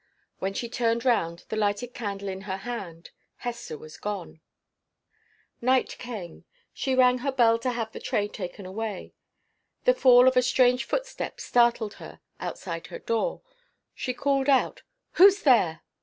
[0.39, 4.41] When she turned round with the lighted candle in her hand, Hester was gone.
[5.61, 6.43] Night came.
[6.73, 9.13] She rang her bell to have the tray taken away.
[9.83, 13.43] The fall of a strange footstep startled her outside her door.
[13.93, 14.81] She called out,
[15.17, 15.83] "Who's there?"